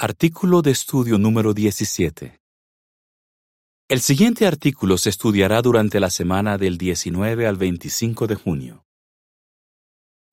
Artículo 0.00 0.62
de 0.62 0.70
estudio 0.70 1.18
número 1.18 1.52
17. 1.52 2.40
El 3.88 4.00
siguiente 4.00 4.46
artículo 4.46 4.96
se 4.96 5.10
estudiará 5.10 5.60
durante 5.60 5.98
la 5.98 6.08
semana 6.08 6.56
del 6.56 6.78
19 6.78 7.48
al 7.48 7.56
25 7.56 8.28
de 8.28 8.36
junio. 8.36 8.86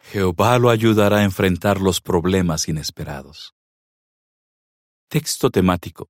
Jehová 0.03 0.59
lo 0.59 0.69
ayudará 0.69 1.17
a 1.17 1.23
enfrentar 1.23 1.81
los 1.81 1.99
problemas 1.99 2.69
inesperados. 2.69 3.55
Texto 5.09 5.49
temático. 5.49 6.09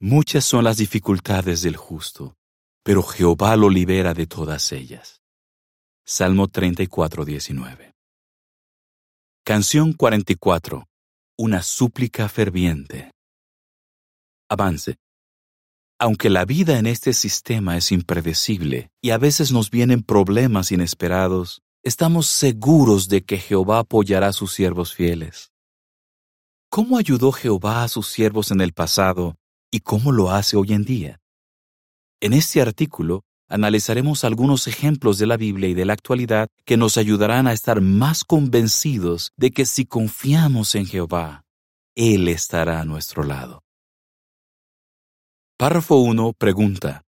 Muchas 0.00 0.44
son 0.44 0.64
las 0.64 0.78
dificultades 0.78 1.62
del 1.62 1.76
justo, 1.76 2.34
pero 2.82 3.04
Jehová 3.04 3.54
lo 3.54 3.70
libera 3.70 4.14
de 4.14 4.26
todas 4.26 4.72
ellas. 4.72 5.22
Salmo 6.04 6.48
34, 6.48 7.24
19. 7.24 7.94
Canción 9.44 9.92
44 9.92 10.89
una 11.40 11.62
súplica 11.62 12.28
ferviente. 12.28 13.12
Avance. 14.50 14.98
Aunque 15.98 16.28
la 16.28 16.44
vida 16.44 16.78
en 16.78 16.84
este 16.84 17.14
sistema 17.14 17.78
es 17.78 17.92
impredecible 17.92 18.90
y 19.00 19.08
a 19.08 19.16
veces 19.16 19.50
nos 19.50 19.70
vienen 19.70 20.02
problemas 20.02 20.70
inesperados, 20.70 21.62
estamos 21.82 22.26
seguros 22.26 23.08
de 23.08 23.24
que 23.24 23.38
Jehová 23.38 23.78
apoyará 23.78 24.28
a 24.28 24.32
sus 24.34 24.52
siervos 24.52 24.92
fieles. 24.92 25.50
¿Cómo 26.68 26.98
ayudó 26.98 27.32
Jehová 27.32 27.84
a 27.84 27.88
sus 27.88 28.08
siervos 28.08 28.50
en 28.50 28.60
el 28.60 28.74
pasado 28.74 29.36
y 29.70 29.80
cómo 29.80 30.12
lo 30.12 30.30
hace 30.30 30.58
hoy 30.58 30.74
en 30.74 30.84
día? 30.84 31.20
En 32.20 32.34
este 32.34 32.60
artículo 32.60 33.22
analizaremos 33.50 34.24
algunos 34.24 34.68
ejemplos 34.68 35.18
de 35.18 35.26
la 35.26 35.36
Biblia 35.36 35.68
y 35.68 35.74
de 35.74 35.84
la 35.84 35.92
actualidad 35.92 36.48
que 36.64 36.76
nos 36.76 36.96
ayudarán 36.96 37.48
a 37.48 37.52
estar 37.52 37.80
más 37.80 38.24
convencidos 38.24 39.32
de 39.36 39.50
que 39.50 39.66
si 39.66 39.84
confiamos 39.84 40.74
en 40.76 40.86
Jehová, 40.86 41.42
Él 41.96 42.28
estará 42.28 42.80
a 42.80 42.84
nuestro 42.84 43.24
lado. 43.24 43.62
Párrafo 45.58 45.96
1 45.96 46.32
pregunta, 46.38 47.02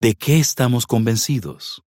¿de 0.00 0.14
qué 0.14 0.38
estamos 0.38 0.86
convencidos? 0.86 1.82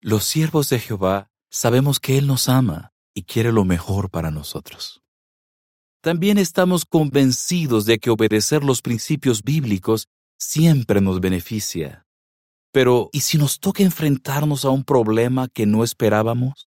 Los 0.00 0.24
siervos 0.24 0.68
de 0.68 0.80
Jehová 0.80 1.30
sabemos 1.50 2.00
que 2.00 2.18
Él 2.18 2.26
nos 2.26 2.48
ama 2.48 2.90
y 3.14 3.22
quiere 3.22 3.52
lo 3.52 3.64
mejor 3.64 4.10
para 4.10 4.30
nosotros. 4.30 5.00
También 6.00 6.38
estamos 6.38 6.84
convencidos 6.84 7.84
de 7.84 7.98
que 7.98 8.10
obedecer 8.10 8.62
los 8.64 8.82
principios 8.82 9.42
bíblicos 9.42 10.08
siempre 10.38 11.00
nos 11.00 11.20
beneficia. 11.20 12.06
Pero, 12.72 13.10
¿y 13.12 13.20
si 13.20 13.38
nos 13.38 13.60
toca 13.60 13.82
enfrentarnos 13.82 14.64
a 14.64 14.70
un 14.70 14.84
problema 14.84 15.48
que 15.48 15.66
no 15.66 15.84
esperábamos? 15.84 16.68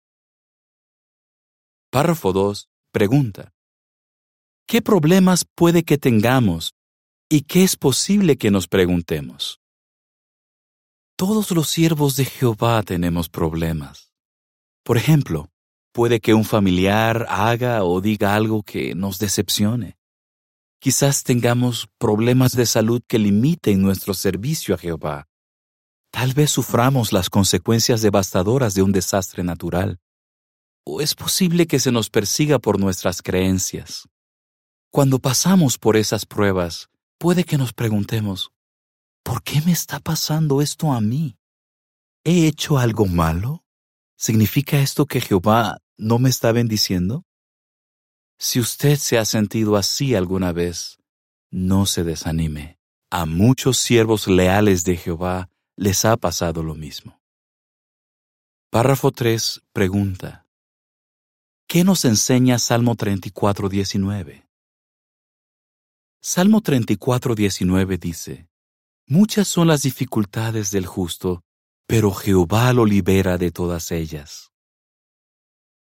Párrafo 1.90 2.34
2. 2.34 2.70
Pregunta. 2.92 3.54
¿Qué 4.68 4.82
problemas 4.82 5.46
puede 5.46 5.84
que 5.84 5.98
tengamos 5.98 6.74
y 7.30 7.42
qué 7.42 7.64
es 7.64 7.76
posible 7.76 8.38
que 8.38 8.52
nos 8.52 8.68
preguntemos? 8.68 9.60
Todos 11.18 11.52
los 11.52 11.70
siervos 11.70 12.18
de 12.18 12.26
Jehová 12.26 12.84
tenemos 12.84 13.30
problemas. 13.30 14.12
Por 14.84 14.98
ejemplo, 14.98 15.50
puede 15.94 16.20
que 16.20 16.34
un 16.34 16.44
familiar 16.44 17.26
haga 17.30 17.84
o 17.86 18.02
diga 18.02 18.36
algo 18.36 18.64
que 18.64 18.96
nos 18.96 19.18
decepcione. 19.18 19.98
Quizás 20.86 21.24
tengamos 21.24 21.90
problemas 21.98 22.52
de 22.52 22.68
salud 22.68 23.02
que 23.08 23.18
limiten 23.18 23.82
nuestro 23.82 24.14
servicio 24.14 24.76
a 24.76 24.78
Jehová. 24.78 25.28
Tal 26.12 26.36
vez 26.36 26.52
suframos 26.52 27.12
las 27.12 27.32
consecuencias 27.32 28.04
devastadoras 28.04 28.76
de 28.76 28.84
un 28.84 28.92
desastre 28.92 29.44
natural. 29.44 30.00
O 30.86 31.02
es 31.02 31.16
posible 31.16 31.66
que 31.66 31.80
se 31.80 31.92
nos 31.92 32.12
persiga 32.12 32.60
por 32.60 32.80
nuestras 32.80 33.24
creencias. 33.24 34.08
Cuando 34.92 35.18
pasamos 35.18 35.80
por 35.80 35.98
esas 35.98 36.28
pruebas, 36.28 36.88
puede 37.18 37.46
que 37.46 37.58
nos 37.58 37.74
preguntemos, 37.74 38.52
¿por 39.24 39.42
qué 39.42 39.62
me 39.62 39.72
está 39.72 40.00
pasando 40.00 40.62
esto 40.62 40.92
a 40.92 41.02
mí? 41.02 41.36
¿He 42.24 42.46
hecho 42.46 42.78
algo 42.78 43.08
malo? 43.08 43.66
¿Significa 44.18 44.78
esto 44.78 45.08
que 45.08 45.20
Jehová 45.20 45.80
no 45.98 46.20
me 46.20 46.30
está 46.30 46.52
bendiciendo? 46.52 47.26
Si 48.38 48.60
usted 48.60 48.98
se 48.98 49.18
ha 49.18 49.26
sentido 49.26 49.78
así 49.78 50.16
alguna 50.16 50.52
vez, 50.52 51.00
no 51.52 51.86
se 51.86 52.04
desanime. 52.04 52.80
A 53.10 53.26
muchos 53.26 53.78
siervos 53.78 54.28
leales 54.28 54.84
de 54.84 54.98
Jehová 54.98 55.50
les 55.76 56.06
ha 56.06 56.18
pasado 56.18 56.64
lo 56.64 56.76
mismo. 56.76 57.22
Párrafo 58.70 59.12
3 59.12 59.62
pregunta. 59.72 60.46
¿Qué 61.68 61.84
nos 61.84 62.04
enseña 62.06 62.60
Salmo 62.60 62.96
34, 62.96 63.70
19? 63.70 64.48
Salmo 66.22 66.62
34, 66.62 67.36
19 67.36 67.98
dice, 67.98 68.50
Muchas 69.08 69.48
son 69.48 69.68
las 69.68 69.84
dificultades 69.84 70.72
del 70.72 70.86
justo, 70.86 71.44
pero 71.88 72.12
Jehová 72.12 72.74
lo 72.74 72.86
libera 72.86 73.38
de 73.38 73.52
todas 73.52 73.92
ellas. 73.92 74.52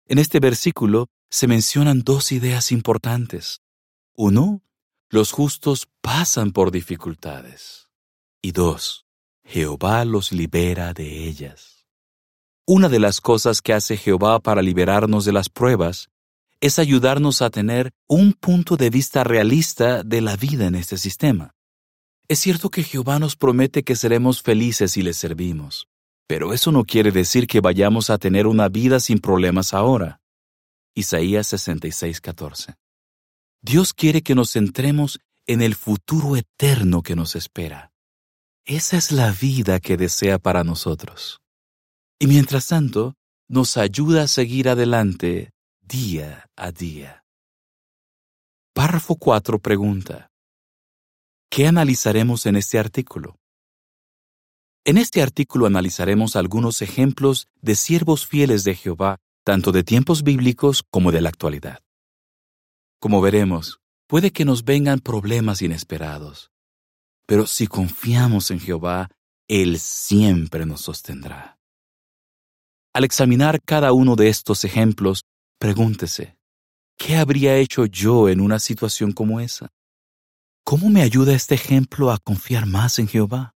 En 0.06 0.18
este 0.18 0.40
versículo 0.40 1.10
se 1.30 1.48
mencionan 1.48 2.02
dos 2.02 2.32
ideas 2.32 2.72
importantes. 2.72 3.62
Uno, 4.16 4.62
los 5.10 5.32
justos 5.32 5.88
pasan 6.02 6.52
por 6.52 6.72
dificultades. 6.72 7.90
Y 8.42 8.52
dos, 8.52 9.06
Jehová 9.44 10.06
los 10.06 10.32
libera 10.32 10.94
de 10.94 11.28
ellas. 11.28 11.86
Una 12.66 12.90
de 12.90 13.00
las 13.00 13.22
cosas 13.22 13.62
que 13.62 13.74
hace 13.74 13.98
Jehová 13.98 14.40
para 14.40 14.62
liberarnos 14.62 15.26
de 15.26 15.34
las 15.34 15.50
pruebas 15.50 16.10
es 16.62 16.78
ayudarnos 16.78 17.42
a 17.42 17.50
tener 17.50 17.92
un 18.08 18.34
punto 18.34 18.76
de 18.76 18.90
vista 18.90 19.24
realista 19.24 20.04
de 20.04 20.22
la 20.22 20.36
vida 20.36 20.68
en 20.68 20.76
este 20.76 20.98
sistema. 20.98 21.56
Es 22.28 22.40
cierto 22.40 22.70
que 22.70 22.84
Jehová 22.84 23.18
nos 23.18 23.36
promete 23.36 23.84
que 23.84 23.96
seremos 23.96 24.44
felices 24.44 24.92
si 24.92 25.02
le 25.02 25.14
servimos, 25.14 25.88
pero 26.28 26.54
eso 26.54 26.72
no 26.72 26.84
quiere 26.84 27.12
decir 27.12 27.48
que 27.48 27.60
vayamos 27.60 28.10
a 28.10 28.18
tener 28.18 28.46
una 28.46 28.68
vida 28.70 29.00
sin 29.00 29.20
problemas 29.20 29.74
ahora. 29.74 30.19
Isaías 30.96 31.48
66:14. 31.54 32.76
Dios 33.62 33.94
quiere 33.94 34.22
que 34.22 34.36
nos 34.36 34.54
centremos 34.54 35.20
en 35.46 35.62
el 35.62 35.76
futuro 35.76 36.36
eterno 36.36 37.02
que 37.02 37.16
nos 37.16 37.36
espera. 37.36 37.92
Esa 38.66 38.98
es 38.98 39.12
la 39.12 39.32
vida 39.32 39.80
que 39.80 39.98
desea 39.98 40.38
para 40.38 40.64
nosotros. 40.64 41.42
Y 42.20 42.28
mientras 42.28 42.68
tanto, 42.68 43.16
nos 43.48 43.78
ayuda 43.78 44.24
a 44.24 44.28
seguir 44.28 44.70
adelante 44.70 45.52
día 45.82 46.46
a 46.56 46.72
día. 46.72 47.24
Párrafo 48.74 49.16
4 49.16 49.60
pregunta. 49.60 50.30
¿Qué 51.50 51.66
analizaremos 51.68 52.46
en 52.46 52.56
este 52.56 52.78
artículo? 52.78 53.38
En 54.86 54.98
este 54.98 55.22
artículo 55.22 55.66
analizaremos 55.66 56.36
algunos 56.36 56.82
ejemplos 56.82 57.48
de 57.62 57.76
siervos 57.76 58.28
fieles 58.28 58.64
de 58.64 58.76
Jehová 58.76 59.18
tanto 59.50 59.72
de 59.72 59.84
tiempos 59.84 60.22
bíblicos 60.22 60.84
como 60.92 61.12
de 61.12 61.22
la 61.22 61.30
actualidad. 61.30 61.80
Como 63.00 63.20
veremos, 63.20 63.80
puede 64.06 64.30
que 64.30 64.46
nos 64.46 64.64
vengan 64.64 65.00
problemas 65.00 65.64
inesperados, 65.64 66.52
pero 67.26 67.48
si 67.48 67.66
confiamos 67.66 68.52
en 68.52 68.60
Jehová, 68.60 69.10
Él 69.48 69.80
siempre 69.80 70.68
nos 70.68 70.82
sostendrá. 70.82 71.58
Al 72.94 73.06
examinar 73.06 73.60
cada 73.66 73.92
uno 73.92 74.16
de 74.16 74.30
estos 74.30 74.66
ejemplos, 74.66 75.24
pregúntese, 75.58 76.38
¿qué 76.96 77.16
habría 77.16 77.58
hecho 77.58 77.88
yo 77.88 78.30
en 78.30 78.42
una 78.42 78.60
situación 78.60 79.14
como 79.14 79.40
esa? 79.40 79.70
¿Cómo 80.64 80.92
me 80.92 81.02
ayuda 81.02 81.34
este 81.34 81.56
ejemplo 81.56 82.12
a 82.12 82.20
confiar 82.20 82.68
más 82.68 83.00
en 83.00 83.08
Jehová? 83.08 83.56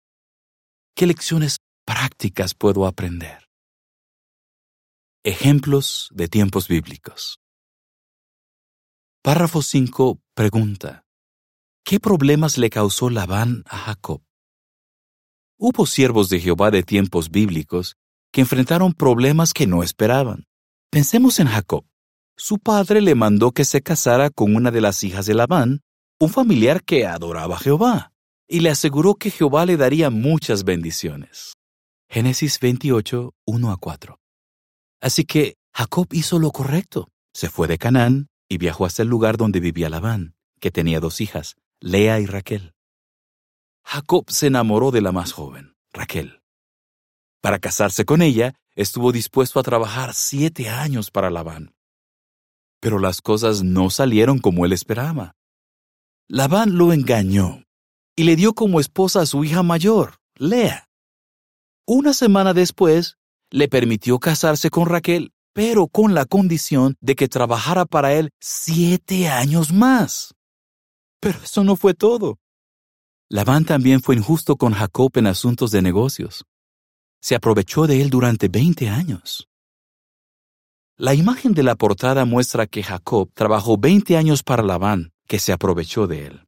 ¿Qué 0.95 1.05
lecciones 1.05 1.57
prácticas 1.85 2.53
puedo 2.53 2.87
aprender? 2.87 3.40
Ejemplos 5.23 6.09
de 6.11 6.27
tiempos 6.27 6.67
bíblicos. 6.67 7.39
Párrafo 9.21 9.61
5 9.61 10.19
pregunta. 10.33 11.05
¿Qué 11.85 11.99
problemas 11.99 12.57
le 12.57 12.71
causó 12.71 13.11
Labán 13.11 13.61
a 13.67 13.77
Jacob? 13.77 14.23
Hubo 15.59 15.85
siervos 15.85 16.29
de 16.29 16.39
Jehová 16.39 16.71
de 16.71 16.81
tiempos 16.81 17.29
bíblicos 17.29 17.97
que 18.31 18.41
enfrentaron 18.41 18.93
problemas 18.93 19.53
que 19.53 19.67
no 19.67 19.83
esperaban. 19.83 20.47
Pensemos 20.89 21.39
en 21.39 21.49
Jacob. 21.49 21.85
Su 22.35 22.57
padre 22.57 22.99
le 22.99 23.13
mandó 23.13 23.51
que 23.51 23.63
se 23.63 23.83
casara 23.83 24.31
con 24.31 24.55
una 24.55 24.71
de 24.71 24.81
las 24.81 25.03
hijas 25.03 25.27
de 25.27 25.35
Labán, 25.35 25.81
un 26.19 26.29
familiar 26.29 26.83
que 26.83 27.05
adoraba 27.05 27.57
a 27.57 27.59
Jehová, 27.59 28.11
y 28.47 28.61
le 28.61 28.71
aseguró 28.71 29.13
que 29.13 29.29
Jehová 29.29 29.67
le 29.67 29.77
daría 29.77 30.09
muchas 30.09 30.63
bendiciones. 30.63 31.53
Génesis 32.09 32.59
28, 32.59 33.35
1 33.45 33.71
a 33.71 33.77
4. 33.77 34.17
Así 35.01 35.25
que 35.25 35.57
Jacob 35.73 36.07
hizo 36.11 36.39
lo 36.39 36.51
correcto. 36.51 37.09
Se 37.33 37.49
fue 37.49 37.67
de 37.67 37.77
Canaán 37.77 38.29
y 38.47 38.57
viajó 38.57 38.85
hasta 38.85 39.01
el 39.01 39.09
lugar 39.09 39.37
donde 39.37 39.59
vivía 39.59 39.89
Labán, 39.89 40.35
que 40.59 40.71
tenía 40.71 40.99
dos 40.99 41.19
hijas, 41.21 41.55
Lea 41.79 42.19
y 42.19 42.25
Raquel. 42.27 42.73
Jacob 43.83 44.29
se 44.29 44.47
enamoró 44.47 44.91
de 44.91 45.01
la 45.01 45.11
más 45.11 45.31
joven, 45.31 45.75
Raquel. 45.91 46.41
Para 47.41 47.57
casarse 47.59 48.05
con 48.05 48.21
ella, 48.21 48.53
estuvo 48.75 49.11
dispuesto 49.11 49.59
a 49.59 49.63
trabajar 49.63 50.13
siete 50.13 50.69
años 50.69 51.09
para 51.09 51.29
Labán. 51.31 51.73
pero 52.81 52.97
las 52.97 53.21
cosas 53.21 53.63
no 53.63 53.89
salieron 53.91 54.39
como 54.39 54.65
él 54.65 54.73
esperaba. 54.73 55.35
Labán 56.27 56.77
lo 56.77 56.93
engañó 56.93 57.63
y 58.15 58.23
le 58.23 58.35
dio 58.35 58.53
como 58.53 58.79
esposa 58.79 59.21
a 59.21 59.25
su 59.25 59.43
hija 59.43 59.63
mayor, 59.63 60.15
Lea. 60.35 60.89
Una 61.85 62.13
semana 62.13 62.53
después, 62.53 63.17
le 63.51 63.67
permitió 63.67 64.17
casarse 64.17 64.69
con 64.69 64.87
Raquel, 64.87 65.33
pero 65.53 65.87
con 65.87 66.13
la 66.13 66.25
condición 66.25 66.95
de 67.01 67.15
que 67.15 67.27
trabajara 67.27 67.85
para 67.85 68.13
él 68.13 68.31
siete 68.39 69.27
años 69.27 69.71
más. 69.73 70.33
Pero 71.19 71.39
eso 71.43 71.63
no 71.63 71.75
fue 71.75 71.93
todo. 71.93 72.39
Labán 73.29 73.65
también 73.65 74.01
fue 74.01 74.15
injusto 74.15 74.55
con 74.55 74.73
Jacob 74.73 75.11
en 75.15 75.27
asuntos 75.27 75.71
de 75.71 75.81
negocios. 75.81 76.45
Se 77.21 77.35
aprovechó 77.35 77.85
de 77.85 78.01
él 78.01 78.09
durante 78.09 78.47
veinte 78.47 78.89
años. 78.89 79.47
La 80.97 81.13
imagen 81.13 81.53
de 81.53 81.63
la 81.63 81.75
portada 81.75 82.25
muestra 82.25 82.67
que 82.67 82.83
Jacob 82.83 83.31
trabajó 83.33 83.77
veinte 83.77 84.17
años 84.17 84.43
para 84.43 84.63
Labán, 84.63 85.13
que 85.27 85.39
se 85.39 85.51
aprovechó 85.51 86.07
de 86.07 86.27
él. 86.27 86.47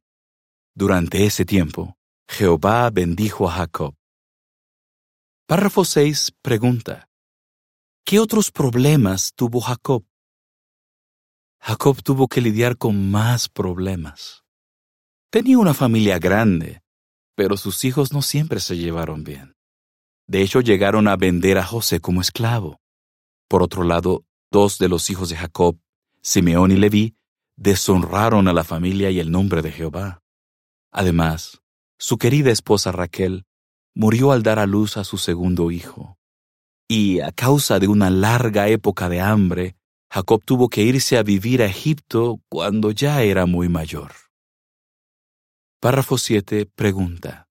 Durante 0.74 1.24
ese 1.24 1.44
tiempo, 1.44 1.96
Jehová 2.28 2.90
bendijo 2.90 3.48
a 3.48 3.52
Jacob. 3.52 3.94
Párrafo 5.46 5.84
6 5.84 6.32
pregunta, 6.40 7.10
¿qué 8.06 8.18
otros 8.18 8.50
problemas 8.50 9.34
tuvo 9.34 9.60
Jacob? 9.60 10.06
Jacob 11.60 12.02
tuvo 12.02 12.28
que 12.28 12.40
lidiar 12.40 12.78
con 12.78 13.10
más 13.10 13.50
problemas. 13.50 14.42
Tenía 15.28 15.58
una 15.58 15.74
familia 15.74 16.18
grande, 16.18 16.80
pero 17.34 17.58
sus 17.58 17.84
hijos 17.84 18.10
no 18.10 18.22
siempre 18.22 18.58
se 18.58 18.78
llevaron 18.78 19.22
bien. 19.22 19.54
De 20.26 20.40
hecho, 20.40 20.62
llegaron 20.62 21.08
a 21.08 21.16
vender 21.16 21.58
a 21.58 21.64
José 21.66 22.00
como 22.00 22.22
esclavo. 22.22 22.80
Por 23.46 23.62
otro 23.62 23.84
lado, 23.84 24.24
dos 24.50 24.78
de 24.78 24.88
los 24.88 25.10
hijos 25.10 25.28
de 25.28 25.36
Jacob, 25.36 25.78
Simeón 26.22 26.70
y 26.70 26.76
Leví, 26.76 27.18
deshonraron 27.56 28.48
a 28.48 28.54
la 28.54 28.64
familia 28.64 29.10
y 29.10 29.20
el 29.20 29.30
nombre 29.30 29.60
de 29.60 29.72
Jehová. 29.72 30.22
Además, 30.90 31.60
su 31.98 32.16
querida 32.16 32.50
esposa 32.50 32.92
Raquel 32.92 33.44
murió 33.94 34.32
al 34.32 34.42
dar 34.42 34.58
a 34.58 34.66
luz 34.66 34.96
a 34.96 35.04
su 35.04 35.18
segundo 35.18 35.70
hijo. 35.70 36.18
Y 36.88 37.20
a 37.20 37.32
causa 37.32 37.78
de 37.78 37.88
una 37.88 38.10
larga 38.10 38.68
época 38.68 39.08
de 39.08 39.20
hambre, 39.20 39.76
Jacob 40.10 40.44
tuvo 40.44 40.68
que 40.68 40.82
irse 40.82 41.16
a 41.16 41.22
vivir 41.22 41.62
a 41.62 41.66
Egipto 41.66 42.40
cuando 42.48 42.90
ya 42.90 43.22
era 43.22 43.46
muy 43.46 43.68
mayor. 43.68 44.12
Párrafo 45.80 46.18
7 46.18 46.66
pregunta. 46.74 47.48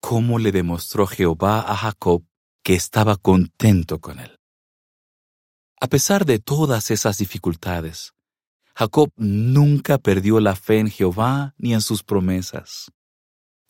¿Cómo 0.00 0.38
le 0.38 0.52
demostró 0.52 1.06
Jehová 1.06 1.60
a 1.60 1.76
Jacob 1.76 2.24
que 2.62 2.74
estaba 2.74 3.16
contento 3.16 3.98
con 4.00 4.18
él? 4.18 4.38
A 5.80 5.86
pesar 5.86 6.24
de 6.24 6.38
todas 6.38 6.90
esas 6.90 7.18
dificultades, 7.18 8.12
Jacob 8.74 9.10
nunca 9.16 9.98
perdió 9.98 10.40
la 10.40 10.56
fe 10.56 10.78
en 10.78 10.90
Jehová 10.90 11.54
ni 11.58 11.74
en 11.74 11.80
sus 11.80 12.02
promesas. 12.02 12.90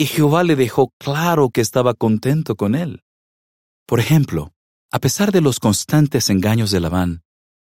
Y 0.01 0.07
Jehová 0.07 0.45
le 0.45 0.57
dejó 0.57 0.95
claro 0.97 1.51
que 1.51 1.61
estaba 1.61 1.93
contento 1.93 2.57
con 2.57 2.75
él. 2.75 3.05
Por 3.85 4.01
ejemplo, 4.01 4.55
a 4.91 4.99
pesar 4.99 5.31
de 5.31 5.43
los 5.43 5.61
constantes 5.61 6.31
engaños 6.31 6.71
de 6.71 6.81
Labán, 6.81 7.23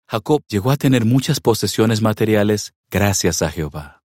Jacob 0.08 0.44
llegó 0.48 0.70
a 0.70 0.78
tener 0.78 1.04
muchas 1.04 1.40
posesiones 1.40 2.04
materiales 2.04 2.76
gracias 2.92 3.42
a 3.42 3.50
Jehová. 3.50 4.04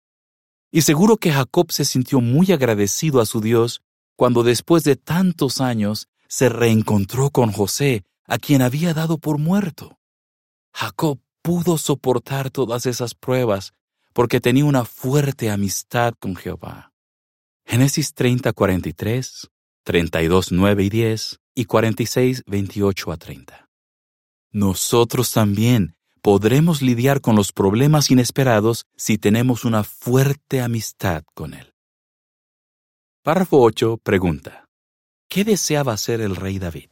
Y 0.72 0.80
seguro 0.80 1.18
que 1.18 1.30
Jacob 1.30 1.70
se 1.70 1.84
sintió 1.84 2.22
muy 2.22 2.52
agradecido 2.52 3.20
a 3.20 3.26
su 3.26 3.42
Dios 3.42 3.82
cuando 4.16 4.42
después 4.42 4.82
de 4.82 4.96
tantos 4.96 5.60
años 5.60 6.08
se 6.26 6.48
reencontró 6.48 7.28
con 7.28 7.52
José, 7.52 8.02
a 8.24 8.38
quien 8.38 8.62
había 8.62 8.94
dado 8.94 9.18
por 9.18 9.36
muerto. 9.36 9.98
Jacob 10.72 11.20
pudo 11.42 11.76
soportar 11.76 12.48
todas 12.48 12.86
esas 12.86 13.14
pruebas 13.14 13.74
porque 14.14 14.40
tenía 14.40 14.64
una 14.64 14.86
fuerte 14.86 15.50
amistad 15.50 16.14
con 16.18 16.34
Jehová. 16.34 16.94
Génesis 17.68 18.14
30, 18.14 18.52
43, 18.52 19.50
32, 19.82 20.52
9 20.52 20.84
y 20.84 20.88
10 20.88 21.40
y 21.56 21.64
46, 21.64 22.44
28 22.46 23.12
a 23.12 23.16
30. 23.16 23.68
Nosotros 24.52 25.32
también 25.32 25.96
podremos 26.22 26.80
lidiar 26.80 27.20
con 27.20 27.34
los 27.34 27.52
problemas 27.52 28.12
inesperados 28.12 28.86
si 28.96 29.18
tenemos 29.18 29.64
una 29.64 29.82
fuerte 29.82 30.60
amistad 30.60 31.24
con 31.34 31.54
Él. 31.54 31.74
Párrafo 33.24 33.60
8 33.60 33.98
pregunta, 34.00 34.68
¿qué 35.28 35.42
deseaba 35.42 35.92
hacer 35.92 36.20
el 36.20 36.36
rey 36.36 36.60
David? 36.60 36.90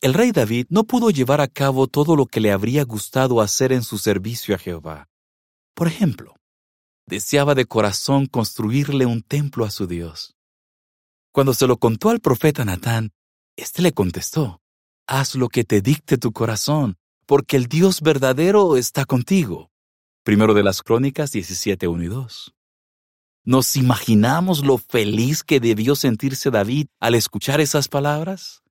El 0.00 0.14
rey 0.14 0.30
David 0.30 0.66
no 0.68 0.84
pudo 0.84 1.10
llevar 1.10 1.40
a 1.40 1.48
cabo 1.48 1.88
todo 1.88 2.14
lo 2.14 2.26
que 2.26 2.38
le 2.38 2.52
habría 2.52 2.84
gustado 2.84 3.40
hacer 3.40 3.72
en 3.72 3.82
su 3.82 3.98
servicio 3.98 4.54
a 4.54 4.58
Jehová. 4.58 5.08
Por 5.74 5.88
ejemplo, 5.88 6.36
deseaba 7.06 7.54
de 7.54 7.66
corazón 7.66 8.26
construirle 8.26 9.06
un 9.06 9.22
templo 9.22 9.64
a 9.64 9.70
su 9.70 9.86
Dios. 9.86 10.34
Cuando 11.32 11.54
se 11.54 11.66
lo 11.66 11.78
contó 11.78 12.10
al 12.10 12.20
profeta 12.20 12.64
Natán, 12.64 13.12
éste 13.56 13.82
le 13.82 13.92
contestó, 13.92 14.60
Haz 15.06 15.36
lo 15.36 15.48
que 15.48 15.62
te 15.62 15.80
dicte 15.82 16.18
tu 16.18 16.32
corazón, 16.32 16.96
porque 17.26 17.56
el 17.56 17.66
Dios 17.66 18.00
verdadero 18.00 18.76
está 18.76 19.04
contigo. 19.04 19.70
Primero 20.24 20.54
de 20.54 20.64
las 20.64 20.82
Crónicas 20.82 21.30
17, 21.30 21.86
1 21.86 22.02
y 22.02 22.06
2. 22.08 22.54
¿Nos 23.44 23.76
imaginamos 23.76 24.64
lo 24.64 24.78
feliz 24.78 25.44
que 25.44 25.60
debió 25.60 25.94
sentirse 25.94 26.50
David 26.50 26.88
al 26.98 27.14
escuchar 27.14 27.60
esas 27.60 27.86
palabras? 27.86 28.62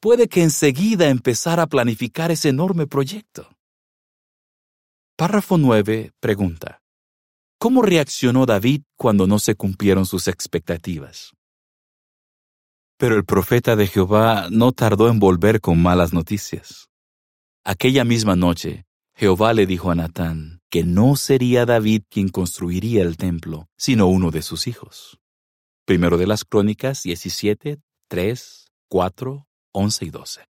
Puede 0.00 0.28
que 0.28 0.42
enseguida 0.42 1.08
empezara 1.08 1.64
a 1.64 1.66
planificar 1.66 2.30
ese 2.30 2.48
enorme 2.48 2.86
proyecto. 2.86 3.54
Párrafo 5.16 5.58
9 5.58 6.12
pregunta. 6.20 6.83
¿Cómo 7.64 7.80
reaccionó 7.80 8.44
David 8.44 8.82
cuando 8.94 9.26
no 9.26 9.38
se 9.38 9.54
cumplieron 9.54 10.04
sus 10.04 10.28
expectativas? 10.28 11.32
Pero 12.98 13.16
el 13.16 13.24
profeta 13.24 13.74
de 13.74 13.86
Jehová 13.86 14.48
no 14.50 14.72
tardó 14.72 15.08
en 15.08 15.18
volver 15.18 15.62
con 15.62 15.80
malas 15.80 16.12
noticias. 16.12 16.90
Aquella 17.64 18.04
misma 18.04 18.36
noche, 18.36 18.84
Jehová 19.14 19.54
le 19.54 19.64
dijo 19.64 19.90
a 19.90 19.94
Natán 19.94 20.60
que 20.68 20.84
no 20.84 21.16
sería 21.16 21.64
David 21.64 22.02
quien 22.10 22.28
construiría 22.28 23.00
el 23.00 23.16
templo, 23.16 23.70
sino 23.78 24.08
uno 24.08 24.30
de 24.30 24.42
sus 24.42 24.66
hijos. 24.66 25.18
Primero 25.86 26.18
de 26.18 26.26
las 26.26 26.44
Crónicas 26.44 27.02
17, 27.04 27.80
3, 28.08 28.72
4, 28.90 29.46
11 29.72 30.04
y 30.04 30.10
12. 30.10 30.48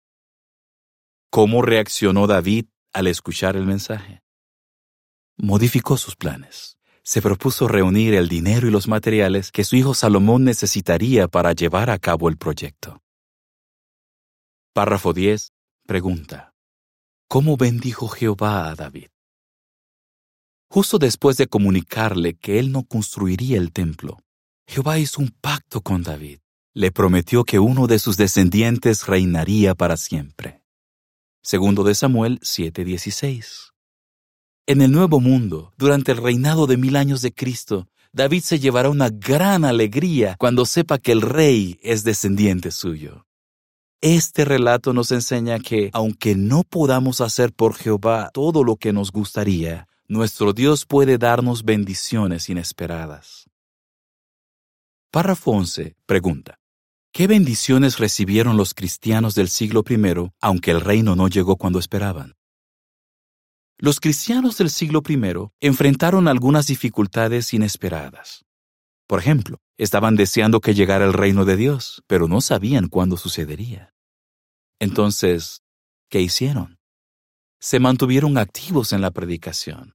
¿Cómo 1.31 1.61
reaccionó 1.61 2.26
David 2.26 2.69
al 2.94 3.06
escuchar 3.06 3.56
el 3.56 3.67
mensaje? 3.67 4.23
Modificó 5.37 5.99
sus 5.99 6.17
planes. 6.17 6.79
Se 7.05 7.21
propuso 7.21 7.67
reunir 7.67 8.15
el 8.15 8.29
dinero 8.29 8.69
y 8.69 8.71
los 8.71 8.87
materiales 8.87 9.51
que 9.51 9.65
su 9.65 9.75
hijo 9.75 9.93
Salomón 9.93 10.44
necesitaría 10.44 11.27
para 11.27 11.53
llevar 11.53 11.91
a 11.91 11.99
cabo 11.99 12.29
el 12.29 12.37
proyecto. 12.37 13.03
Párrafo 14.73 15.13
10. 15.13 15.53
Pregunta. 15.85 16.55
¿Cómo 17.29 17.56
bendijo 17.56 18.06
Jehová 18.06 18.71
a 18.71 18.75
David? 18.77 19.09
Justo 20.71 20.99
después 20.99 21.37
de 21.37 21.49
comunicarle 21.49 22.35
que 22.35 22.61
él 22.61 22.71
no 22.71 22.85
construiría 22.85 23.59
el 23.59 23.73
templo, 23.73 24.21
Jehová 24.67 24.99
hizo 24.99 25.21
un 25.21 25.31
pacto 25.41 25.81
con 25.81 26.03
David. 26.03 26.39
Le 26.73 26.93
prometió 26.93 27.44
que 27.44 27.59
uno 27.59 27.89
de 27.89 27.99
sus 27.99 28.17
descendientes 28.17 29.06
reinaría 29.06 29.75
para 29.75 29.97
siempre. 29.97 30.63
Segundo 31.43 31.82
de 31.82 31.94
Samuel 31.94 32.39
7:16. 32.41 33.71
En 34.65 34.81
el 34.81 34.93
nuevo 34.93 35.19
mundo, 35.19 35.73
durante 35.77 36.13
el 36.13 36.19
reinado 36.19 36.69
de 36.69 36.77
mil 36.77 36.95
años 36.95 37.21
de 37.21 37.33
Cristo, 37.33 37.89
David 38.13 38.43
se 38.43 38.61
llevará 38.61 38.91
una 38.91 39.09
gran 39.11 39.65
alegría 39.65 40.37
cuando 40.39 40.67
sepa 40.67 40.99
que 40.99 41.11
el 41.11 41.21
rey 41.21 41.81
es 41.83 42.05
descendiente 42.05 42.71
suyo. 42.71 43.27
Este 44.01 44.45
relato 44.45 44.93
nos 44.93 45.11
enseña 45.11 45.59
que, 45.59 45.91
aunque 45.93 46.37
no 46.37 46.63
podamos 46.63 47.21
hacer 47.21 47.53
por 47.53 47.75
Jehová 47.75 48.31
todo 48.33 48.63
lo 48.63 48.77
que 48.77 48.93
nos 48.93 49.11
gustaría, 49.11 49.89
nuestro 50.07 50.53
Dios 50.53 50.87
puede 50.87 51.19
darnos 51.19 51.65
bendiciones 51.65 52.49
inesperadas. 52.49 53.51
Párrafo 55.11 55.51
11 55.51 55.97
pregunta. 56.07 56.61
¿Qué 57.13 57.27
bendiciones 57.27 57.99
recibieron 57.99 58.57
los 58.57 58.75
cristianos 58.75 59.35
del 59.35 59.49
siglo 59.49 59.83
I, 59.89 60.31
aunque 60.41 60.71
el 60.71 60.81
reino 60.81 61.17
no 61.17 61.27
llegó 61.27 61.57
cuando 61.57 61.81
esperaban? 61.81 62.37
Los 63.84 63.98
cristianos 63.98 64.58
del 64.58 64.70
siglo 64.70 65.03
I 65.08 65.19
enfrentaron 65.60 66.29
algunas 66.29 66.69
dificultades 66.69 67.53
inesperadas. 67.53 68.44
Por 69.08 69.19
ejemplo, 69.19 69.58
estaban 69.77 70.15
deseando 70.15 70.60
que 70.60 70.72
llegara 70.72 71.05
el 71.05 71.12
reino 71.12 71.44
de 71.44 71.56
Dios, 71.56 72.05
pero 72.06 72.29
no 72.29 72.41
sabían 72.41 72.86
cuándo 72.86 73.17
sucedería. 73.17 73.93
Entonces, 74.79 75.62
¿qué 76.08 76.20
hicieron? 76.20 76.79
Se 77.58 77.81
mantuvieron 77.81 78.39
activos 78.39 78.93
en 78.93 79.01
la 79.01 79.10
predicación. 79.10 79.94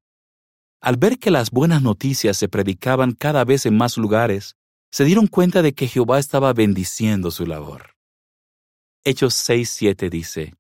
Al 0.82 0.98
ver 0.98 1.18
que 1.18 1.32
las 1.32 1.50
buenas 1.50 1.82
noticias 1.82 2.36
se 2.36 2.50
predicaban 2.50 3.14
cada 3.14 3.46
vez 3.46 3.66
en 3.66 3.78
más 3.78 3.96
lugares, 3.96 4.58
se 4.92 5.06
dieron 5.06 5.28
cuenta 5.28 5.62
de 5.62 5.74
que 5.74 5.88
Jehová 5.88 6.20
estaba 6.20 6.52
bendiciendo 6.52 7.32
su 7.32 7.46
labor. 7.46 7.96
Hechos 9.06 9.34
6.7 9.50 10.10
dice, 10.10 10.56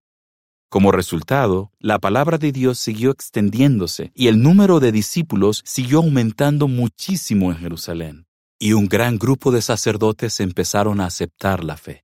Como 0.69 0.91
resultado, 0.91 1.71
la 1.79 1.97
palabra 1.97 2.37
de 2.37 2.51
Dios 2.51 2.77
siguió 2.77 3.11
extendiéndose 3.11 4.11
y 4.13 4.27
el 4.27 4.41
número 4.41 4.81
de 4.81 4.91
discípulos 4.91 5.63
siguió 5.65 5.99
aumentando 5.99 6.67
muchísimo 6.67 7.51
en 7.51 7.57
Jerusalén, 7.57 8.27
y 8.59 8.73
un 8.73 8.87
gran 8.87 9.17
grupo 9.17 9.51
de 9.51 9.61
sacerdotes 9.61 10.41
empezaron 10.41 10.99
a 10.99 11.05
aceptar 11.05 11.63
la 11.63 11.77
fe. 11.77 12.03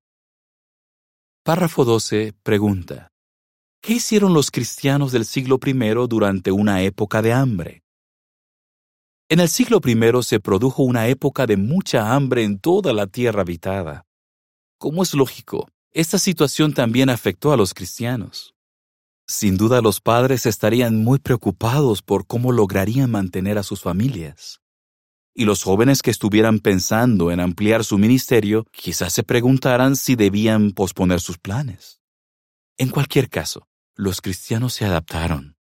Párrafo 1.44 1.84
12 1.84 2.36
pregunta, 2.42 3.10
¿qué 3.82 3.96
hicieron 3.96 4.34
los 4.34 4.50
cristianos 4.50 5.12
del 5.12 5.26
siglo 5.26 5.60
I 5.66 5.74
durante 6.08 6.52
una 6.54 6.84
época 6.84 7.22
de 7.22 7.34
hambre? 7.34 7.84
En 9.28 9.42
el 9.42 9.50
siglo 9.50 9.82
I 9.84 10.24
se 10.24 10.40
produjo 10.40 10.84
una 10.84 11.08
época 11.08 11.46
de 11.46 11.58
mucha 11.58 12.14
hambre 12.14 12.44
en 12.44 12.60
toda 12.60 12.94
la 12.94 13.08
tierra 13.08 13.42
habitada. 13.42 14.06
Como 14.78 15.04
es 15.04 15.14
lógico, 15.14 15.68
esta 15.94 16.18
situación 16.20 16.74
también 16.74 17.10
afectó 17.10 17.52
a 17.54 17.58
los 17.58 17.74
cristianos. 17.74 18.56
Sin 19.28 19.58
duda 19.58 19.82
los 19.82 20.02
padres 20.02 20.46
estarían 20.46 21.04
muy 21.04 21.20
preocupados 21.20 22.02
por 22.02 22.28
cómo 22.28 22.52
lograrían 22.52 23.10
mantener 23.10 23.58
a 23.58 23.64
sus 23.64 23.82
familias 23.82 24.64
y 25.36 25.46
los 25.46 25.64
jóvenes 25.64 26.02
que 26.02 26.12
estuvieran 26.12 26.60
pensando 26.60 27.32
en 27.32 27.40
ampliar 27.40 27.84
su 27.84 27.98
ministerio 27.98 28.66
quizás 28.72 29.14
se 29.14 29.24
preguntaran 29.24 29.96
si 29.96 30.16
debían 30.16 30.72
posponer 30.72 31.20
sus 31.20 31.38
planes. 31.38 32.02
En 32.78 32.90
cualquier 32.90 33.30
caso, 33.30 33.68
los 33.96 34.22
cristianos 34.22 34.74
se 34.74 34.86
adaptaron. 34.86 35.58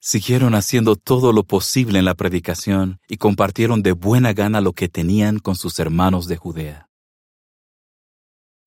Siguieron 0.00 0.54
haciendo 0.54 0.96
todo 0.96 1.32
lo 1.32 1.44
posible 1.44 1.98
en 1.98 2.04
la 2.04 2.14
predicación 2.14 3.00
y 3.08 3.16
compartieron 3.16 3.82
de 3.82 3.92
buena 3.92 4.32
gana 4.32 4.60
lo 4.60 4.72
que 4.72 4.88
tenían 4.88 5.38
con 5.38 5.56
sus 5.56 5.78
hermanos 5.78 6.26
de 6.28 6.36
Judea. 6.36 6.85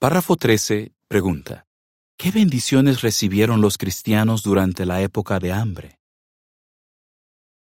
Párrafo 0.02 0.38
13 0.38 0.94
pregunta, 1.10 1.66
¿qué 2.18 2.32
bendiciones 2.32 3.02
recibieron 3.02 3.60
los 3.60 3.78
cristianos 3.78 4.44
durante 4.44 4.86
la 4.86 5.02
época 5.02 5.40
de 5.40 5.52
hambre? 5.52 6.00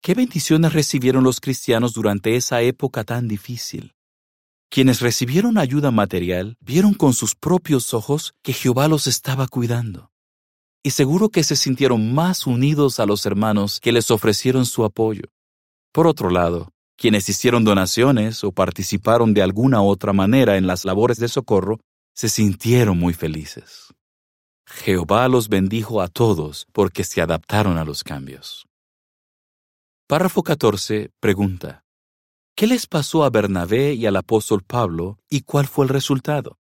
¿Qué 0.00 0.14
bendiciones 0.14 0.72
recibieron 0.72 1.24
los 1.24 1.40
cristianos 1.40 1.92
durante 1.92 2.36
esa 2.36 2.62
época 2.62 3.02
tan 3.02 3.26
difícil? 3.26 3.96
Quienes 4.70 5.00
recibieron 5.00 5.58
ayuda 5.58 5.90
material 5.90 6.56
vieron 6.60 6.94
con 6.94 7.14
sus 7.14 7.34
propios 7.34 7.94
ojos 7.94 8.32
que 8.44 8.52
Jehová 8.52 8.86
los 8.86 9.08
estaba 9.08 9.48
cuidando. 9.48 10.12
Y 10.84 10.90
seguro 10.90 11.30
que 11.30 11.42
se 11.42 11.56
sintieron 11.56 12.14
más 12.14 12.46
unidos 12.46 13.00
a 13.00 13.06
los 13.06 13.26
hermanos 13.26 13.80
que 13.80 13.90
les 13.90 14.08
ofrecieron 14.12 14.66
su 14.66 14.84
apoyo. 14.84 15.24
Por 15.90 16.06
otro 16.06 16.30
lado, 16.30 16.70
quienes 16.96 17.28
hicieron 17.28 17.64
donaciones 17.64 18.44
o 18.44 18.52
participaron 18.52 19.34
de 19.34 19.42
alguna 19.42 19.82
otra 19.82 20.12
manera 20.12 20.58
en 20.58 20.68
las 20.68 20.84
labores 20.84 21.18
de 21.18 21.26
socorro, 21.26 21.80
se 22.20 22.28
sintieron 22.28 22.98
muy 22.98 23.14
felices. 23.14 23.94
Jehová 24.66 25.26
los 25.26 25.48
bendijo 25.48 26.02
a 26.02 26.08
todos 26.08 26.66
porque 26.70 27.02
se 27.02 27.22
adaptaron 27.22 27.78
a 27.78 27.84
los 27.86 28.04
cambios. 28.04 28.66
Párrafo 30.06 30.42
14 30.42 31.12
pregunta, 31.18 31.82
¿qué 32.54 32.66
les 32.66 32.86
pasó 32.86 33.24
a 33.24 33.30
Bernabé 33.30 33.94
y 33.94 34.04
al 34.04 34.16
apóstol 34.16 34.62
Pablo 34.62 35.18
y 35.30 35.44
cuál 35.44 35.66
fue 35.66 35.86
el 35.86 35.88
resultado? 35.88 36.58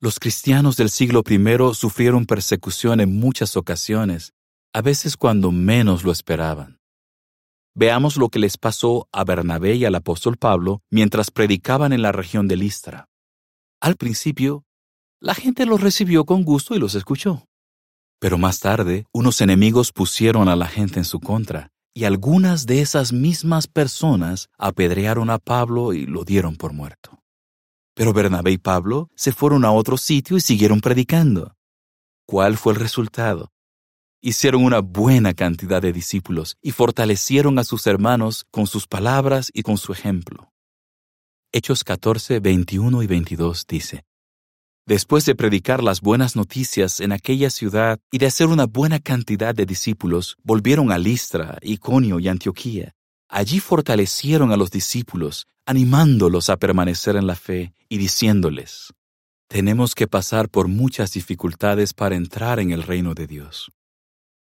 Los 0.00 0.18
cristianos 0.18 0.76
del 0.76 0.90
siglo 0.90 1.22
I 1.26 1.74
sufrieron 1.74 2.26
persecución 2.26 3.00
en 3.00 3.18
muchas 3.18 3.56
ocasiones, 3.56 4.34
a 4.74 4.82
veces 4.82 5.16
cuando 5.16 5.50
menos 5.50 6.04
lo 6.04 6.12
esperaban. 6.12 6.78
Veamos 7.74 8.18
lo 8.18 8.28
que 8.28 8.38
les 8.38 8.58
pasó 8.58 9.08
a 9.12 9.24
Bernabé 9.24 9.76
y 9.76 9.86
al 9.86 9.94
apóstol 9.94 10.36
Pablo 10.36 10.82
mientras 10.90 11.30
predicaban 11.30 11.94
en 11.94 12.02
la 12.02 12.12
región 12.12 12.48
de 12.48 12.56
Listra. 12.56 13.09
Al 13.80 13.96
principio, 13.96 14.66
la 15.20 15.34
gente 15.34 15.64
los 15.64 15.80
recibió 15.80 16.26
con 16.26 16.44
gusto 16.44 16.74
y 16.74 16.78
los 16.78 16.94
escuchó. 16.94 17.46
Pero 18.18 18.36
más 18.36 18.60
tarde, 18.60 19.06
unos 19.10 19.40
enemigos 19.40 19.90
pusieron 19.90 20.50
a 20.50 20.56
la 20.56 20.66
gente 20.66 20.98
en 20.98 21.06
su 21.06 21.18
contra 21.18 21.70
y 21.94 22.04
algunas 22.04 22.66
de 22.66 22.82
esas 22.82 23.14
mismas 23.14 23.66
personas 23.66 24.50
apedrearon 24.58 25.30
a 25.30 25.38
Pablo 25.38 25.94
y 25.94 26.04
lo 26.04 26.24
dieron 26.24 26.56
por 26.56 26.74
muerto. 26.74 27.22
Pero 27.94 28.12
Bernabé 28.12 28.52
y 28.52 28.58
Pablo 28.58 29.08
se 29.16 29.32
fueron 29.32 29.64
a 29.64 29.72
otro 29.72 29.96
sitio 29.96 30.36
y 30.36 30.40
siguieron 30.40 30.82
predicando. 30.82 31.56
¿Cuál 32.26 32.58
fue 32.58 32.74
el 32.74 32.80
resultado? 32.80 33.50
Hicieron 34.20 34.62
una 34.62 34.80
buena 34.80 35.32
cantidad 35.32 35.80
de 35.80 35.94
discípulos 35.94 36.58
y 36.60 36.72
fortalecieron 36.72 37.58
a 37.58 37.64
sus 37.64 37.86
hermanos 37.86 38.44
con 38.50 38.66
sus 38.66 38.86
palabras 38.86 39.50
y 39.54 39.62
con 39.62 39.78
su 39.78 39.92
ejemplo. 39.92 40.49
Hechos 41.52 41.82
14, 41.82 42.38
21 42.38 43.02
y 43.02 43.06
22 43.08 43.66
dice, 43.66 44.04
Después 44.86 45.26
de 45.26 45.34
predicar 45.34 45.82
las 45.82 46.00
buenas 46.00 46.36
noticias 46.36 47.00
en 47.00 47.10
aquella 47.10 47.50
ciudad 47.50 47.98
y 48.12 48.18
de 48.18 48.26
hacer 48.26 48.46
una 48.46 48.66
buena 48.66 49.00
cantidad 49.00 49.52
de 49.52 49.66
discípulos, 49.66 50.36
volvieron 50.44 50.92
a 50.92 50.98
Listra, 50.98 51.58
Iconio 51.62 52.20
y 52.20 52.28
Antioquía. 52.28 52.94
Allí 53.28 53.58
fortalecieron 53.58 54.52
a 54.52 54.56
los 54.56 54.70
discípulos, 54.70 55.48
animándolos 55.66 56.50
a 56.50 56.56
permanecer 56.56 57.16
en 57.16 57.26
la 57.26 57.34
fe 57.34 57.74
y 57.88 57.98
diciéndoles, 57.98 58.94
tenemos 59.48 59.96
que 59.96 60.06
pasar 60.06 60.48
por 60.50 60.68
muchas 60.68 61.12
dificultades 61.12 61.94
para 61.94 62.14
entrar 62.14 62.60
en 62.60 62.70
el 62.70 62.84
reino 62.84 63.14
de 63.14 63.26
Dios. 63.26 63.72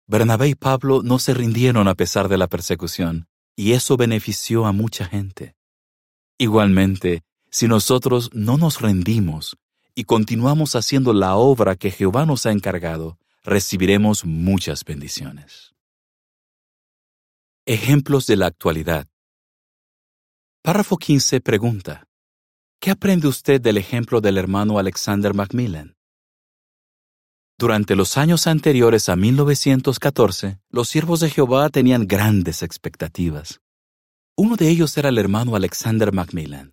Bernabé 0.07 0.51
y 0.51 0.55
Pablo 0.55 1.03
no 1.03 1.19
se 1.19 1.35
rindieron 1.35 1.89
a 1.89 1.97
pesar 1.97 2.29
de 2.29 2.39
la 2.39 2.47
persecución, 2.47 3.27
y 3.57 3.73
eso 3.73 3.97
benefició 3.97 4.67
a 4.67 4.73
mucha 4.73 5.05
gente. 5.05 5.57
Igualmente, 6.39 7.23
si 7.51 7.69
nosotros 7.69 8.31
no 8.33 8.57
nos 8.57 8.81
rendimos, 8.81 9.57
y 9.95 10.05
continuamos 10.05 10.75
haciendo 10.75 11.13
la 11.13 11.37
obra 11.37 11.77
que 11.77 11.91
Jehová 11.91 12.25
nos 12.27 12.47
ha 12.47 12.53
encargado, 12.53 13.19
recibiremos 13.43 14.25
muchas 14.25 14.85
bendiciones. 14.85 15.75
Ejemplos 17.67 18.27
de 18.27 18.37
la 18.37 18.47
actualidad. 18.47 19.07
Párrafo 20.63 20.97
15 20.97 21.41
pregunta, 21.41 22.09
¿qué 22.81 22.91
aprende 22.91 23.29
usted 23.29 23.61
del 23.61 23.79
ejemplo 23.79 24.21
del 24.21 24.39
hermano 24.39 24.79
Alexander 24.79 25.35
Macmillan? 25.35 25.97
Durante 27.59 27.95
los 27.95 28.17
años 28.17 28.47
anteriores 28.47 29.09
a 29.09 29.15
1914, 29.17 30.59
los 30.71 30.89
siervos 30.89 31.21
de 31.21 31.31
Jehová 31.31 31.69
tenían 31.69 32.09
grandes 32.09 32.63
expectativas. 32.63 33.62
Uno 34.37 34.57
de 34.57 34.71
ellos 34.71 34.97
era 34.97 35.11
el 35.11 35.19
hermano 35.19 35.57
Alexander 35.57 36.11
Macmillan. 36.11 36.73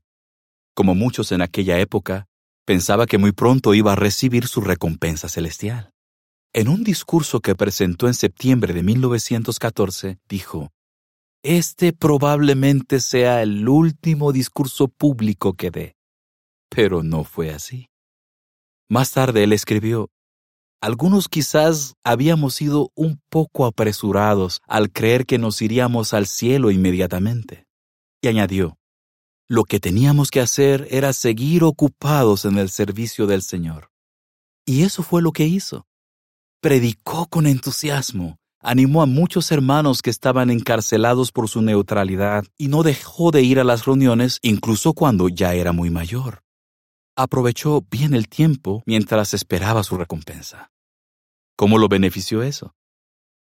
Como 0.73 0.95
muchos 0.95 1.33
en 1.33 1.41
aquella 1.41 1.77
época, 1.79 2.25
pensaba 2.65 3.05
que 3.05 3.17
muy 3.17 3.33
pronto 3.33 3.73
iba 3.73 3.91
a 3.91 3.97
recibir 3.97 4.47
su 4.47 4.61
recompensa 4.61 5.27
celestial. 5.27 5.91
En 6.53 6.69
un 6.69 6.85
discurso 6.85 7.41
que 7.41 7.55
presentó 7.55 8.07
en 8.07 8.13
septiembre 8.13 8.73
de 8.73 8.81
1914, 8.81 10.19
dijo, 10.29 10.71
Este 11.43 11.91
probablemente 11.91 13.01
sea 13.01 13.41
el 13.41 13.67
último 13.67 14.31
discurso 14.31 14.87
público 14.87 15.53
que 15.53 15.69
dé. 15.69 15.95
Pero 16.69 17.03
no 17.03 17.25
fue 17.25 17.51
así. 17.51 17.89
Más 18.89 19.11
tarde 19.11 19.43
él 19.43 19.51
escribió, 19.51 20.09
algunos 20.81 21.27
quizás 21.27 21.95
habíamos 22.03 22.55
sido 22.55 22.91
un 22.95 23.21
poco 23.29 23.65
apresurados 23.65 24.61
al 24.67 24.91
creer 24.91 25.25
que 25.25 25.37
nos 25.37 25.61
iríamos 25.61 26.13
al 26.13 26.25
cielo 26.25 26.71
inmediatamente. 26.71 27.65
Y 28.21 28.27
añadió, 28.27 28.77
lo 29.47 29.63
que 29.63 29.79
teníamos 29.79 30.31
que 30.31 30.41
hacer 30.41 30.87
era 30.91 31.11
seguir 31.11 31.63
ocupados 31.63 32.45
en 32.45 32.57
el 32.57 32.69
servicio 32.69 33.27
del 33.27 33.41
Señor. 33.41 33.89
Y 34.65 34.83
eso 34.83 35.03
fue 35.03 35.21
lo 35.21 35.31
que 35.31 35.45
hizo. 35.45 35.85
Predicó 36.61 37.27
con 37.27 37.47
entusiasmo, 37.47 38.37
animó 38.61 39.01
a 39.01 39.05
muchos 39.05 39.51
hermanos 39.51 40.01
que 40.01 40.09
estaban 40.09 40.49
encarcelados 40.49 41.31
por 41.31 41.49
su 41.49 41.61
neutralidad 41.61 42.45
y 42.57 42.67
no 42.67 42.83
dejó 42.83 43.31
de 43.31 43.41
ir 43.41 43.59
a 43.59 43.63
las 43.63 43.85
reuniones 43.85 44.39
incluso 44.41 44.93
cuando 44.93 45.29
ya 45.29 45.53
era 45.53 45.71
muy 45.71 45.89
mayor. 45.89 46.43
Aprovechó 47.21 47.85
bien 47.91 48.13
el 48.13 48.29
tiempo 48.29 48.81
mientras 48.85 49.33
esperaba 49.33 49.83
su 49.83 49.97
recompensa. 49.97 50.71
¿Cómo 51.57 51.77
lo 51.77 51.89
benefició 51.89 52.43
eso? 52.43 52.77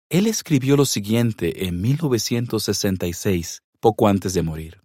Él 0.08 0.28
escribió 0.28 0.78
lo 0.78 0.86
siguiente 0.86 1.66
en 1.66 1.82
1966, 1.82 3.64
poco 3.80 4.08
antes 4.08 4.36
de 4.36 4.44
morir. 4.44 4.84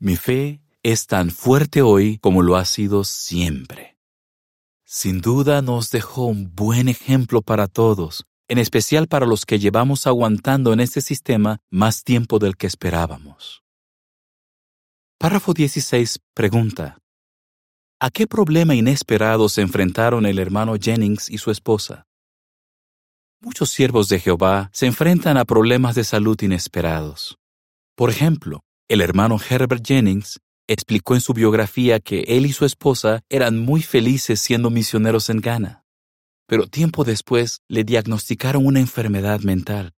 Mi 0.00 0.16
fe 0.16 0.64
es 0.82 1.06
tan 1.06 1.30
fuerte 1.30 1.80
hoy 1.80 2.18
como 2.18 2.42
lo 2.42 2.56
ha 2.56 2.64
sido 2.64 3.04
siempre. 3.04 3.96
Sin 4.84 5.20
duda 5.20 5.62
nos 5.62 5.92
dejó 5.92 6.26
un 6.26 6.52
buen 6.56 6.88
ejemplo 6.88 7.40
para 7.40 7.68
todos, 7.68 8.24
en 8.48 8.58
especial 8.58 9.06
para 9.06 9.26
los 9.26 9.46
que 9.46 9.60
llevamos 9.60 10.08
aguantando 10.08 10.72
en 10.72 10.80
este 10.80 11.02
sistema 11.02 11.60
más 11.70 12.02
tiempo 12.02 12.40
del 12.40 12.56
que 12.56 12.66
esperábamos. 12.66 13.62
Párrafo 15.18 15.54
16 15.54 16.18
pregunta, 16.34 16.98
¿A 18.04 18.10
qué 18.10 18.26
problema 18.26 18.74
inesperado 18.74 19.48
se 19.48 19.60
enfrentaron 19.60 20.26
el 20.26 20.40
hermano 20.40 20.74
Jennings 20.74 21.30
y 21.30 21.38
su 21.38 21.52
esposa? 21.52 22.08
Muchos 23.40 23.70
siervos 23.70 24.08
de 24.08 24.18
Jehová 24.18 24.70
se 24.72 24.86
enfrentan 24.86 25.36
a 25.36 25.44
problemas 25.44 25.94
de 25.94 26.02
salud 26.02 26.36
inesperados. 26.42 27.38
Por 27.94 28.10
ejemplo, 28.10 28.64
el 28.88 29.02
hermano 29.02 29.38
Herbert 29.38 29.86
Jennings 29.86 30.40
explicó 30.66 31.14
en 31.14 31.20
su 31.20 31.32
biografía 31.32 32.00
que 32.00 32.22
él 32.26 32.44
y 32.44 32.52
su 32.52 32.64
esposa 32.64 33.20
eran 33.28 33.60
muy 33.60 33.82
felices 33.82 34.40
siendo 34.40 34.68
misioneros 34.68 35.30
en 35.30 35.40
Ghana. 35.40 35.84
pero 36.48 36.66
tiempo 36.66 37.04
después 37.04 37.60
le 37.68 37.84
diagnosticaron 37.84 38.66
una 38.66 38.80
enfermedad 38.80 39.42
mental. 39.42 39.92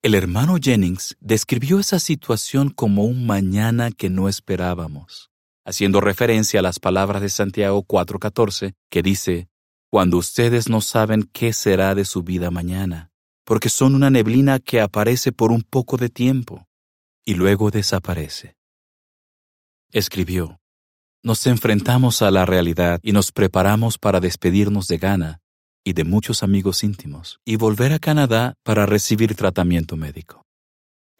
El 0.00 0.14
hermano 0.14 0.58
Jennings 0.62 1.16
describió 1.18 1.80
esa 1.80 1.98
situación 1.98 2.70
como 2.70 3.02
un 3.02 3.26
mañana 3.26 3.90
que 3.90 4.10
no 4.10 4.28
esperábamos, 4.28 5.31
haciendo 5.64 6.00
referencia 6.00 6.60
a 6.60 6.62
las 6.62 6.78
palabras 6.78 7.22
de 7.22 7.28
Santiago 7.28 7.82
4:14, 7.82 8.74
que 8.90 9.02
dice, 9.02 9.48
Cuando 9.90 10.16
ustedes 10.18 10.68
no 10.68 10.80
saben 10.80 11.28
qué 11.32 11.52
será 11.52 11.94
de 11.94 12.04
su 12.04 12.22
vida 12.22 12.50
mañana, 12.50 13.10
porque 13.44 13.68
son 13.68 13.94
una 13.94 14.10
neblina 14.10 14.58
que 14.58 14.80
aparece 14.80 15.32
por 15.32 15.52
un 15.52 15.62
poco 15.62 15.96
de 15.96 16.08
tiempo 16.08 16.66
y 17.24 17.34
luego 17.34 17.70
desaparece. 17.70 18.56
Escribió, 19.90 20.60
Nos 21.22 21.46
enfrentamos 21.46 22.22
a 22.22 22.30
la 22.30 22.46
realidad 22.46 23.00
y 23.02 23.12
nos 23.12 23.30
preparamos 23.32 23.98
para 23.98 24.20
despedirnos 24.20 24.88
de 24.88 24.98
Ghana 24.98 25.40
y 25.84 25.92
de 25.92 26.04
muchos 26.04 26.42
amigos 26.42 26.82
íntimos 26.84 27.40
y 27.44 27.56
volver 27.56 27.92
a 27.92 27.98
Canadá 27.98 28.54
para 28.62 28.86
recibir 28.86 29.34
tratamiento 29.34 29.96
médico. 29.96 30.41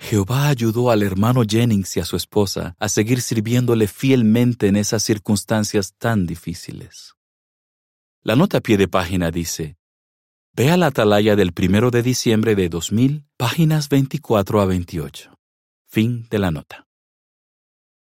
Jehová 0.03 0.49
ayudó 0.49 0.91
al 0.91 1.05
hermano 1.05 1.43
Jennings 1.49 1.97
y 1.97 2.01
a 2.01 2.05
su 2.05 2.17
esposa 2.17 2.75
a 2.81 2.89
seguir 2.89 3.23
sirviéndole 3.23 3.87
fielmente 3.87 4.67
en 4.67 4.75
esas 4.75 5.05
circunstancias 5.05 5.95
tan 5.97 6.27
difíciles. 6.27 7.15
La 8.23 8.35
nota 8.35 8.59
a 8.59 8.61
pie 8.61 8.77
de 8.77 8.89
página 8.89 9.31
dice, 9.31 9.77
Ve 10.55 10.73
a 10.73 10.77
la 10.77 10.87
atalaya 10.87 11.37
del 11.37 11.53
primero 11.53 11.93
de 11.93 12.03
diciembre 12.03 12.57
de 12.57 12.69
2000, 12.69 13.25
páginas 13.37 13.89
24 13.89 14.61
a 14.61 14.67
28. 14.67 15.39
Fin 15.87 16.27
de 16.29 16.39
la 16.41 16.51
nota. 16.51 16.89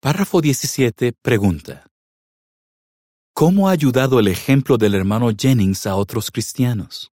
Párrafo 0.00 0.40
17 0.40 1.12
pregunta. 1.20 1.86
¿Cómo 3.34 3.68
ha 3.68 3.72
ayudado 3.72 4.20
el 4.20 4.28
ejemplo 4.28 4.78
del 4.78 4.94
hermano 4.94 5.30
Jennings 5.36 5.88
a 5.88 5.96
otros 5.96 6.30
cristianos? 6.30 7.10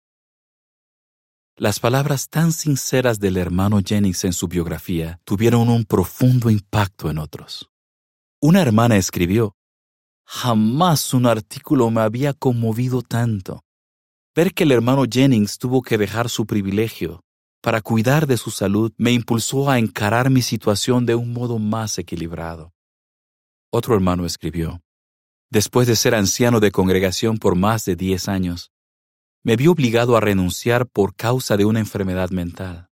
Las 1.57 1.79
palabras 1.79 2.27
tan 2.29 2.51
sinceras 2.51 3.19
del 3.19 3.37
hermano 3.37 3.79
Jennings 3.83 4.25
en 4.25 4.33
su 4.33 4.47
biografía 4.47 5.19
tuvieron 5.23 5.69
un 5.69 5.85
profundo 5.85 6.49
impacto 6.49 7.09
en 7.09 7.17
otros. 7.17 7.71
Una 8.41 8.61
hermana 8.61 8.97
escribió, 8.97 9.55
Jamás 10.25 11.13
un 11.13 11.25
artículo 11.25 11.89
me 11.91 12.01
había 12.01 12.33
conmovido 12.33 13.01
tanto. 13.01 13.63
Ver 14.35 14.53
que 14.53 14.63
el 14.63 14.71
hermano 14.73 15.05
Jennings 15.09 15.57
tuvo 15.57 15.81
que 15.81 15.97
dejar 15.97 16.29
su 16.29 16.45
privilegio 16.45 17.21
para 17.65 17.81
cuidar 17.81 18.27
de 18.27 18.37
su 18.37 18.51
salud 18.51 18.93
me 18.97 19.11
impulsó 19.11 19.71
a 19.71 19.79
encarar 19.79 20.29
mi 20.29 20.43
situación 20.43 21.07
de 21.07 21.15
un 21.15 21.33
modo 21.33 21.57
más 21.57 21.97
equilibrado. 21.97 22.73
Otro 23.71 23.95
hermano 23.95 24.27
escribió, 24.27 24.83
después 25.49 25.87
de 25.87 25.95
ser 25.95 26.13
anciano 26.13 26.59
de 26.59 26.69
congregación 26.69 27.39
por 27.39 27.55
más 27.55 27.83
de 27.85 27.95
diez 27.95 28.29
años, 28.29 28.71
me 29.45 29.55
vi 29.57 29.67
obligado 29.67 30.17
a 30.17 30.19
renunciar 30.19 30.87
por 30.87 31.15
causa 31.15 31.55
de 31.55 31.65
una 31.65 31.79
enfermedad 31.79 32.31
mental. 32.31 32.89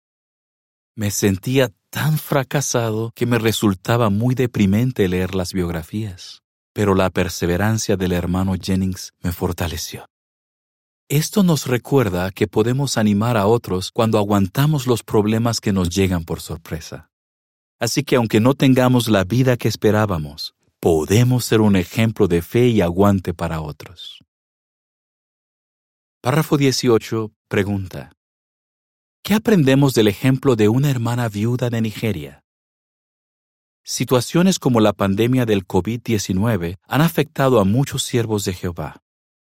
Me 0.96 1.12
sentía 1.12 1.70
tan 1.90 2.18
fracasado 2.18 3.12
que 3.14 3.24
me 3.24 3.38
resultaba 3.38 4.10
muy 4.10 4.34
deprimente 4.34 5.06
leer 5.06 5.36
las 5.36 5.52
biografías, 5.52 6.42
pero 6.72 6.96
la 6.96 7.08
perseverancia 7.10 7.96
del 7.96 8.10
hermano 8.10 8.54
Jennings 8.60 9.12
me 9.22 9.30
fortaleció. 9.30 10.06
Esto 11.08 11.44
nos 11.44 11.68
recuerda 11.68 12.32
que 12.32 12.48
podemos 12.48 12.98
animar 12.98 13.36
a 13.36 13.46
otros 13.46 13.92
cuando 13.92 14.18
aguantamos 14.18 14.88
los 14.88 15.04
problemas 15.04 15.60
que 15.60 15.72
nos 15.72 15.88
llegan 15.88 16.24
por 16.24 16.40
sorpresa. 16.40 17.10
Así 17.78 18.02
que 18.02 18.16
aunque 18.16 18.40
no 18.40 18.54
tengamos 18.54 19.08
la 19.08 19.22
vida 19.22 19.56
que 19.56 19.68
esperábamos, 19.68 20.54
podemos 20.80 21.44
ser 21.44 21.60
un 21.60 21.76
ejemplo 21.76 22.26
de 22.26 22.42
fe 22.42 22.66
y 22.66 22.80
aguante 22.80 23.34
para 23.34 23.60
otros. 23.60 24.19
Párrafo 26.22 26.58
18 26.58 27.32
pregunta. 27.48 28.12
¿Qué 29.24 29.32
aprendemos 29.32 29.94
del 29.94 30.06
ejemplo 30.06 30.54
de 30.54 30.68
una 30.68 30.90
hermana 30.90 31.30
viuda 31.30 31.70
de 31.70 31.80
Nigeria? 31.80 32.44
Situaciones 33.82 34.58
como 34.58 34.80
la 34.80 34.92
pandemia 34.92 35.46
del 35.46 35.66
COVID-19 35.66 36.76
han 36.86 37.00
afectado 37.00 37.58
a 37.58 37.64
muchos 37.64 38.02
siervos 38.02 38.44
de 38.44 38.52
Jehová. 38.52 39.00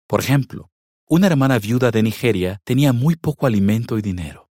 Por 0.09 0.19
ejemplo, 0.19 0.73
una 1.09 1.29
hermana 1.29 1.61
viuda 1.61 1.93
de 1.93 2.03
Nigeria 2.03 2.61
tenía 2.65 2.93
muy 2.93 3.15
poco 3.15 3.47
alimento 3.47 3.97
y 3.97 4.03
dinero. 4.03 4.51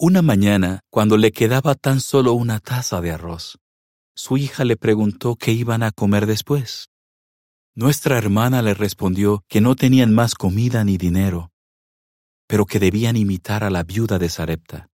Una 0.00 0.22
mañana, 0.22 0.80
cuando 0.90 1.16
le 1.16 1.30
quedaba 1.30 1.76
tan 1.76 2.00
solo 2.00 2.32
una 2.32 2.58
taza 2.58 3.00
de 3.00 3.12
arroz, 3.12 3.60
su 4.16 4.36
hija 4.36 4.64
le 4.64 4.76
preguntó 4.76 5.36
qué 5.36 5.52
iban 5.52 5.84
a 5.84 5.92
comer 5.92 6.26
después. 6.26 6.88
Nuestra 7.78 8.16
hermana 8.16 8.62
le 8.62 8.72
respondió 8.72 9.44
que 9.48 9.60
no 9.60 9.76
tenían 9.76 10.14
más 10.14 10.34
comida 10.34 10.82
ni 10.82 10.96
dinero, 10.96 11.52
pero 12.46 12.64
que 12.64 12.78
debían 12.78 13.18
imitar 13.18 13.64
a 13.64 13.68
la 13.68 13.82
viuda 13.82 14.18
de 14.18 14.30
Sarepta. 14.30 14.88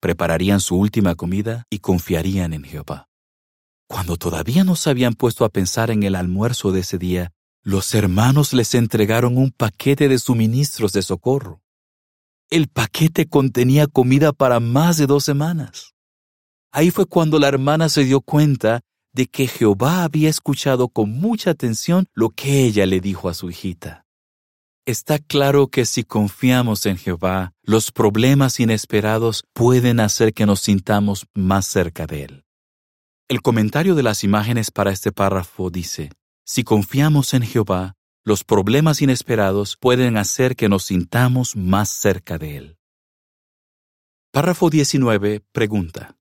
Prepararían 0.00 0.60
su 0.60 0.76
última 0.76 1.16
comida 1.16 1.64
y 1.70 1.80
confiarían 1.80 2.52
en 2.52 2.62
Jehová. 2.62 3.08
Cuando 3.88 4.16
todavía 4.16 4.62
no 4.62 4.76
se 4.76 4.90
habían 4.90 5.14
puesto 5.14 5.44
a 5.44 5.48
pensar 5.48 5.90
en 5.90 6.04
el 6.04 6.14
almuerzo 6.14 6.70
de 6.70 6.80
ese 6.80 6.98
día, 6.98 7.32
los 7.64 7.92
hermanos 7.96 8.52
les 8.52 8.76
entregaron 8.76 9.36
un 9.36 9.50
paquete 9.50 10.08
de 10.08 10.20
suministros 10.20 10.92
de 10.92 11.02
socorro. 11.02 11.62
El 12.48 12.68
paquete 12.68 13.26
contenía 13.26 13.88
comida 13.88 14.32
para 14.32 14.60
más 14.60 14.98
de 14.98 15.08
dos 15.08 15.24
semanas. 15.24 15.94
Ahí 16.70 16.92
fue 16.92 17.06
cuando 17.06 17.40
la 17.40 17.48
hermana 17.48 17.88
se 17.88 18.04
dio 18.04 18.20
cuenta 18.20 18.82
de 19.12 19.26
que 19.26 19.46
Jehová 19.46 20.04
había 20.04 20.28
escuchado 20.28 20.88
con 20.88 21.10
mucha 21.10 21.50
atención 21.50 22.06
lo 22.14 22.30
que 22.30 22.64
ella 22.64 22.86
le 22.86 23.00
dijo 23.00 23.28
a 23.28 23.34
su 23.34 23.50
hijita. 23.50 24.04
Está 24.86 25.18
claro 25.18 25.68
que 25.68 25.84
si 25.84 26.04
confiamos 26.04 26.86
en 26.86 26.96
Jehová, 26.96 27.52
los 27.62 27.92
problemas 27.92 28.58
inesperados 28.58 29.44
pueden 29.52 30.00
hacer 30.00 30.32
que 30.32 30.46
nos 30.46 30.60
sintamos 30.60 31.26
más 31.34 31.66
cerca 31.66 32.06
de 32.06 32.24
Él. 32.24 32.44
El 33.28 33.42
comentario 33.42 33.94
de 33.94 34.02
las 34.02 34.24
imágenes 34.24 34.70
para 34.70 34.90
este 34.90 35.12
párrafo 35.12 35.68
dice, 35.68 36.10
si 36.46 36.64
confiamos 36.64 37.34
en 37.34 37.42
Jehová, 37.42 37.96
los 38.24 38.44
problemas 38.44 39.02
inesperados 39.02 39.76
pueden 39.78 40.16
hacer 40.16 40.56
que 40.56 40.68
nos 40.68 40.84
sintamos 40.84 41.54
más 41.54 41.90
cerca 41.90 42.38
de 42.38 42.56
Él. 42.56 42.78
Párrafo 44.32 44.70
19 44.70 45.40
pregunta. 45.52 46.17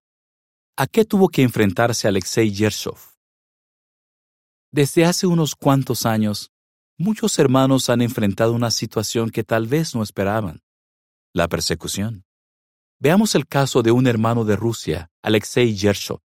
¿A 0.80 0.86
qué 0.86 1.06
tuvo 1.06 1.30
que 1.30 1.42
enfrentarse 1.42 2.08
Alexei 2.08 2.54
Yershov? 2.54 3.00
Desde 4.72 5.06
hace 5.06 5.26
unos 5.26 5.56
cuantos 5.56 6.06
años, 6.06 6.52
muchos 7.00 7.40
hermanos 7.40 7.90
han 7.90 8.04
enfrentado 8.04 8.54
una 8.54 8.70
situación 8.70 9.32
que 9.32 9.44
tal 9.44 9.66
vez 9.66 9.96
no 9.96 10.04
esperaban, 10.04 10.62
la 11.34 11.48
persecución. 11.48 12.26
Veamos 13.00 13.34
el 13.34 13.48
caso 13.48 13.82
de 13.82 13.90
un 13.90 14.06
hermano 14.06 14.46
de 14.46 14.56
Rusia, 14.56 15.10
Alexei 15.24 15.76
Yershov. 15.76 16.20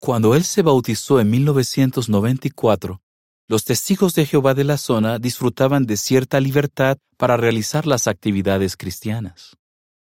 Cuando 0.00 0.34
él 0.34 0.44
se 0.44 0.62
bautizó 0.62 1.20
en 1.20 1.28
1994, 1.28 3.02
los 3.48 3.66
testigos 3.66 4.14
de 4.14 4.24
Jehová 4.24 4.54
de 4.54 4.64
la 4.64 4.78
zona 4.78 5.18
disfrutaban 5.18 5.84
de 5.84 5.98
cierta 5.98 6.40
libertad 6.40 6.96
para 7.18 7.36
realizar 7.36 7.86
las 7.86 8.08
actividades 8.08 8.78
cristianas. 8.78 9.58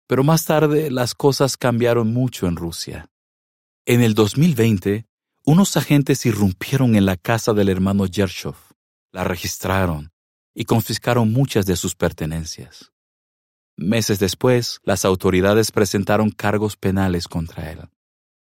Pero 0.05 0.23
más 0.23 0.45
tarde 0.45 0.91
las 0.91 1.15
cosas 1.15 1.57
cambiaron 1.57 2.13
mucho 2.13 2.45
en 2.45 2.57
Rusia. 2.57 3.09
En 3.87 4.01
el 4.01 4.15
2020, 4.15 5.05
unos 5.45 5.77
agentes 5.77 6.25
irrumpieron 6.25 6.95
en 6.95 7.05
la 7.05 7.17
casa 7.17 7.53
del 7.53 7.69
hermano 7.69 8.07
Yershov, 8.07 8.55
la 9.11 9.23
registraron 9.23 10.11
y 10.55 10.65
confiscaron 10.65 11.31
muchas 11.31 11.67
de 11.67 11.75
sus 11.75 11.93
pertenencias. 11.93 12.91
Meses 13.77 14.17
después, 14.17 14.79
las 14.85 15.05
autoridades 15.05 15.71
presentaron 15.71 16.31
cargos 16.31 16.77
penales 16.77 17.27
contra 17.27 17.71
él. 17.71 17.81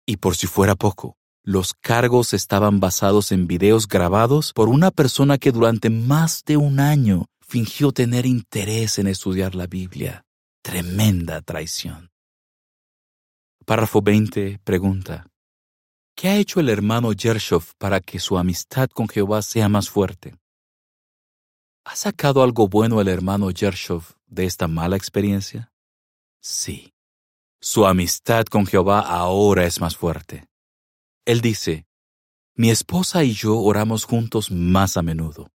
Y 0.07 0.17
por 0.17 0.37
si 0.37 0.47
fuera 0.47 0.75
poco, 0.75 1.19
los 1.43 1.75
cargos 1.75 2.33
estaban 2.33 2.81
basados 2.81 3.31
en 3.31 3.47
videos 3.47 3.89
grabados 3.89 4.55
por 4.55 4.71
una 4.71 4.91
persona 4.91 5.37
que 5.37 5.53
durante 5.53 5.91
más 5.91 6.45
de 6.47 6.57
un 6.57 6.81
año 6.81 7.27
fingió 7.47 7.93
tener 7.93 8.25
interés 8.25 8.99
en 8.99 9.07
estudiar 9.07 9.55
la 9.55 9.67
Biblia. 9.67 10.25
Tremenda 10.63 11.43
traición. 11.43 12.09
Párrafo 13.67 14.01
20 14.01 14.61
pregunta, 14.63 15.27
¿qué 16.15 16.29
ha 16.29 16.37
hecho 16.37 16.61
el 16.61 16.69
hermano 16.69 17.13
Yershov 17.13 17.75
para 17.79 17.99
que 17.99 18.21
su 18.21 18.39
amistad 18.39 18.89
con 18.89 19.09
Jehová 19.09 19.43
sea 19.43 19.69
más 19.69 19.91
fuerte? 19.91 20.37
¿Ha 21.85 21.97
sacado 21.97 22.45
algo 22.45 22.69
bueno 22.69 23.01
el 23.01 23.09
hermano 23.09 23.51
Yershov 23.51 24.05
de 24.29 24.45
esta 24.45 24.69
mala 24.69 24.95
experiencia? 24.95 25.73
Sí. 26.41 26.95
Su 27.61 27.87
amistad 27.87 28.45
con 28.45 28.67
Jehová 28.67 29.01
ahora 29.01 29.67
es 29.67 29.81
más 29.81 29.97
fuerte. 29.97 30.47
Él 31.25 31.41
dice, 31.41 31.87
mi 32.55 32.71
esposa 32.71 33.25
y 33.25 33.33
yo 33.33 33.59
oramos 33.59 34.05
juntos 34.05 34.53
más 34.53 34.97
a 34.97 35.03
menudo. 35.03 35.51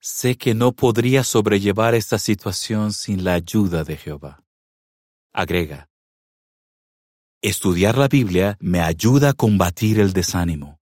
Sé 0.00 0.36
que 0.36 0.54
no 0.54 0.72
podría 0.72 1.22
sobrellevar 1.22 1.94
esta 1.94 2.18
situación 2.18 2.92
sin 2.92 3.22
la 3.22 3.34
ayuda 3.34 3.84
de 3.84 3.96
Jehová. 3.96 4.42
Agrega, 5.32 5.91
Estudiar 7.44 7.98
la 7.98 8.06
Biblia 8.06 8.56
me 8.60 8.80
ayuda 8.80 9.30
a 9.30 9.32
combatir 9.32 9.98
el 9.98 10.12
desánimo. 10.12 10.78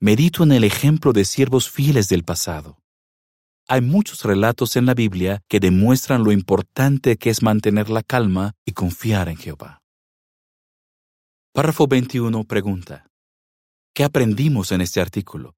Medito 0.00 0.42
en 0.42 0.52
el 0.52 0.64
ejemplo 0.64 1.12
de 1.12 1.26
siervos 1.26 1.70
fieles 1.70 2.08
del 2.08 2.24
pasado. 2.24 2.78
hay 3.68 3.82
muchos 3.82 4.24
relatos 4.24 4.76
en 4.76 4.86
la 4.86 4.94
Biblia 4.94 5.42
que 5.48 5.60
demuestran 5.60 6.24
lo 6.24 6.32
importante 6.32 7.18
que 7.18 7.28
es 7.28 7.42
mantener 7.42 7.90
la 7.90 8.02
calma 8.02 8.54
y 8.64 8.72
confiar 8.72 9.28
en 9.28 9.36
Jehová. 9.36 9.82
Párrafo 11.52 11.86
21 11.86 12.44
pregunta, 12.44 13.06
¿qué 13.94 14.04
aprendimos 14.04 14.72
en 14.72 14.80
este 14.80 15.02
artículo? 15.02 15.56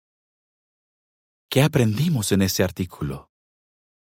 ¿Qué 1.49 1.63
aprendimos 1.63 2.33
en 2.33 2.43
este 2.43 2.65
artículo? 2.65 3.31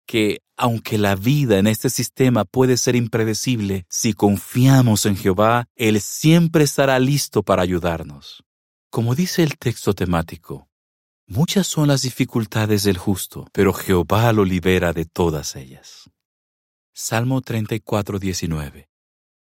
Que 0.06 0.40
aunque 0.56 0.98
la 0.98 1.16
vida 1.16 1.58
en 1.58 1.66
este 1.66 1.90
sistema 1.90 2.44
puede 2.44 2.76
ser 2.76 2.96
impredecible, 2.96 3.86
si 3.88 4.12
confiamos 4.12 5.06
en 5.06 5.16
Jehová, 5.16 5.66
Él 5.74 6.00
siempre 6.00 6.64
estará 6.64 6.98
listo 6.98 7.42
para 7.42 7.62
ayudarnos. 7.62 8.44
Como 8.90 9.14
dice 9.14 9.42
el 9.42 9.58
texto 9.58 9.94
temático, 9.94 10.68
muchas 11.26 11.66
son 11.66 11.88
las 11.88 12.02
dificultades 12.02 12.84
del 12.84 12.98
justo, 12.98 13.48
pero 13.52 13.72
Jehová 13.72 14.32
lo 14.32 14.44
libera 14.44 14.92
de 14.92 15.04
todas 15.04 15.56
ellas. 15.56 16.10
Salmo 16.92 17.40
34, 17.40 18.20
19. 18.20 18.88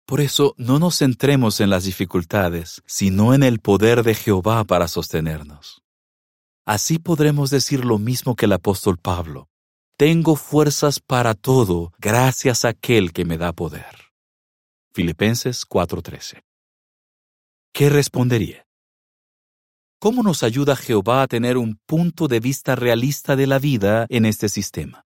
Por 0.05 0.21
eso 0.21 0.55
no 0.57 0.79
nos 0.79 0.99
centremos 0.99 1.59
en 1.59 1.69
las 1.69 1.83
dificultades, 1.83 2.81
sino 2.85 3.33
en 3.33 3.43
el 3.43 3.59
poder 3.59 4.03
de 4.03 4.15
Jehová 4.15 4.63
para 4.63 4.87
sostenernos. 4.87 5.81
Así 6.65 6.99
podremos 6.99 7.49
decir 7.49 7.83
lo 7.83 7.97
mismo 7.97 8.35
que 8.35 8.45
el 8.45 8.53
apóstol 8.53 8.97
Pablo. 8.97 9.50
Tengo 10.01 10.35
fuerzas 10.35 10.99
para 10.99 11.35
todo 11.35 11.93
gracias 11.99 12.65
a 12.65 12.69
aquel 12.69 13.13
que 13.13 13.23
me 13.23 13.37
da 13.37 13.53
poder. 13.53 14.09
Filipenses 14.95 15.63
4:13. 15.63 16.41
¿Qué 17.71 17.87
respondería? 17.87 18.65
¿Cómo 19.99 20.23
nos 20.23 20.41
ayuda 20.41 20.75
Jehová 20.75 21.21
a 21.21 21.27
tener 21.27 21.55
un 21.55 21.79
punto 21.85 22.27
de 22.27 22.39
vista 22.39 22.75
realista 22.75 23.35
de 23.35 23.45
la 23.45 23.59
vida 23.59 24.07
en 24.09 24.25
este 24.25 24.49
sistema? 24.49 25.05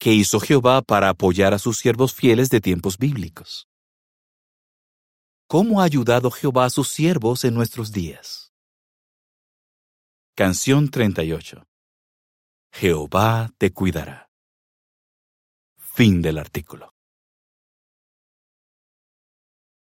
¿Qué 0.00 0.12
hizo 0.12 0.40
Jehová 0.40 0.82
para 0.82 1.08
apoyar 1.08 1.54
a 1.54 1.60
sus 1.60 1.78
siervos 1.78 2.12
fieles 2.12 2.50
de 2.50 2.60
tiempos 2.60 2.98
bíblicos? 2.98 3.68
¿Cómo 5.46 5.80
ha 5.80 5.84
ayudado 5.84 6.32
Jehová 6.32 6.64
a 6.64 6.70
sus 6.70 6.88
siervos 6.88 7.44
en 7.44 7.54
nuestros 7.54 7.92
días? 7.92 8.52
Canción 10.34 10.90
38 10.90 11.62
Jehová 12.72 13.50
te 13.58 13.72
cuidará. 13.72 14.30
Fin 15.76 16.22
del 16.22 16.38
artículo. 16.38 16.91